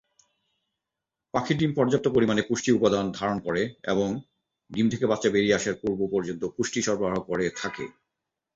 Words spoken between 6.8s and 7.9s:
সরবরাহ করে থাকে।